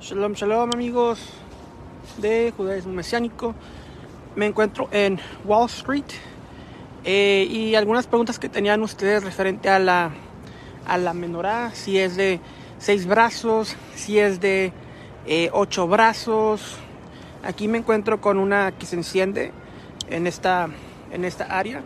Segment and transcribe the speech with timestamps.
[0.00, 1.20] Shalom, shalom amigos
[2.16, 3.54] de judaísmo mesiánico.
[4.34, 6.06] Me encuentro en Wall Street
[7.04, 10.10] eh, y algunas preguntas que tenían ustedes referente a la,
[10.86, 12.40] a la menorá, si es de
[12.78, 14.72] seis brazos, si es de
[15.26, 16.76] eh, ocho brazos.
[17.44, 19.52] Aquí me encuentro con una que se enciende
[20.08, 20.70] en esta,
[21.12, 21.82] en esta área.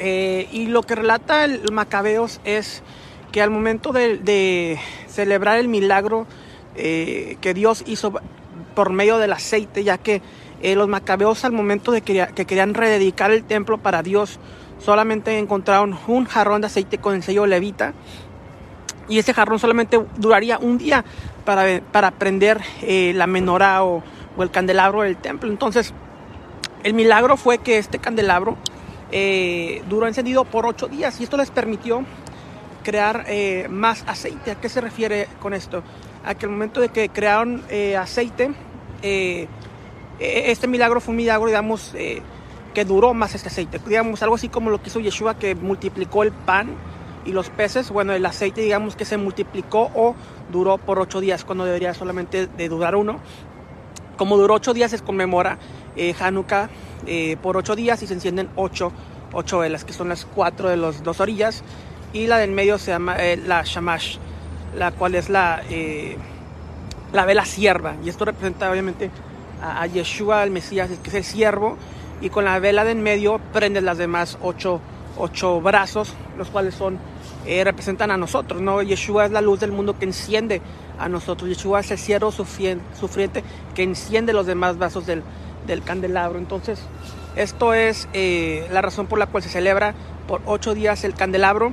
[0.00, 2.82] Eh, y lo que relata el Macabeos es
[3.30, 6.26] que al momento de, de celebrar el milagro
[6.76, 8.12] eh, que Dios hizo
[8.74, 10.20] por medio del aceite, ya que
[10.60, 14.38] eh, los macabeos al momento de que, que, querían rededicar el templo para Dios,
[14.78, 17.94] solamente encontraron un jarrón de aceite con el sello levita.
[19.08, 21.04] Y ese jarrón solamente duraría un día
[21.46, 24.02] para, para prender eh, la menorá o,
[24.38, 25.50] el candelabro del templo.
[25.50, 25.94] Entonces,
[26.84, 28.58] el milagro fue que este candelabro
[29.88, 32.04] duró encendido por ocho días y esto les permitió
[32.82, 33.24] crear
[33.70, 34.50] más aceite.
[34.50, 35.82] ¿A qué se refiere con esto?
[36.26, 38.50] A que momento de que crearon eh, aceite,
[39.00, 39.46] eh,
[40.18, 42.20] este milagro fue un milagro, digamos, eh,
[42.74, 43.80] que duró más este aceite.
[43.86, 46.74] Digamos, algo así como lo que hizo Yeshua, que multiplicó el pan
[47.24, 47.90] y los peces.
[47.90, 50.16] Bueno, el aceite, digamos, que se multiplicó o
[50.50, 53.20] duró por ocho días, cuando debería solamente de durar uno.
[54.16, 55.58] Como duró ocho días, se conmemora
[56.18, 56.70] Hanukkah
[57.40, 58.90] por ocho días y se encienden ocho,
[59.32, 61.62] ocho velas, que son las cuatro de las dos orillas
[62.12, 64.16] y la del medio se llama la shamash,
[64.76, 66.16] la cual es la, eh,
[67.12, 67.94] la vela sierva.
[68.04, 69.10] Y esto representa obviamente
[69.62, 71.76] a, a, Yeshua, el Mesías, que es el siervo.
[72.20, 74.80] Y con la vela del medio prendes las demás ocho,
[75.18, 76.98] ocho brazos, los cuales son
[77.46, 78.60] eh, representan a nosotros.
[78.60, 78.82] ¿no?
[78.82, 80.60] Yeshua es la luz del mundo que enciende
[80.98, 81.48] a nosotros.
[81.48, 85.22] Yeshua es el siervo sufriente que enciende los demás brazos del,
[85.66, 86.38] del candelabro.
[86.38, 86.80] Entonces,
[87.36, 89.94] esto es eh, la razón por la cual se celebra
[90.26, 91.72] por ocho días el candelabro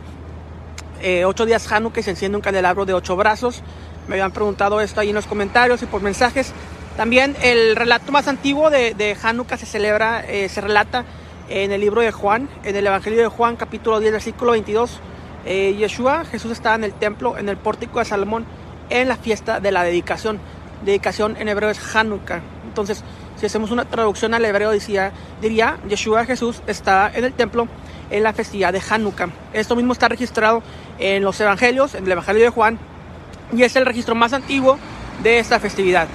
[1.03, 3.61] eh, ocho días Hanukkah y se enciende un candelabro de ocho brazos.
[4.07, 6.53] Me habían preguntado esto ahí en los comentarios y por mensajes.
[6.97, 11.03] También el relato más antiguo de, de Hanukkah se celebra, eh, se relata
[11.49, 14.99] en el libro de Juan, en el Evangelio de Juan, capítulo 10, versículo 22.
[15.45, 18.45] Eh, Yeshua, Jesús estaba en el templo, en el pórtico de Salomón,
[18.89, 20.39] en la fiesta de la dedicación.
[20.85, 22.41] Dedicación en hebreo es Hanukkah.
[22.65, 23.03] Entonces,
[23.43, 25.11] si hacemos una traducción al hebreo, decía,
[25.41, 27.67] diría, Yeshua Jesús está en el templo
[28.09, 29.27] en la festividad de Hanukkah.
[29.51, 30.63] Esto mismo está registrado
[30.97, 32.79] en los evangelios, en el Evangelio de Juan,
[33.51, 34.79] y es el registro más antiguo
[35.21, 36.07] de esta festividad.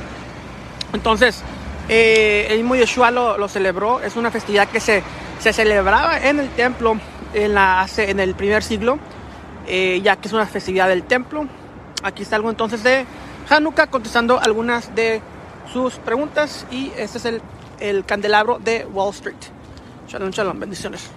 [0.94, 1.42] Entonces,
[1.90, 5.02] eh, el mismo Yeshua lo, celebró, es una festividad que se,
[5.38, 6.96] se celebraba en el templo
[7.34, 8.98] en, la, en el primer siglo,
[9.66, 11.46] eh, ya que es una festividad del templo.
[12.02, 13.04] Aquí está algo entonces de
[13.50, 15.20] Hanukkah, contestando algunas de
[15.72, 17.42] sus preguntas, y este es el,
[17.80, 19.36] el candelabro de Wall Street.
[20.08, 21.10] Shalom, shalom, bendiciones.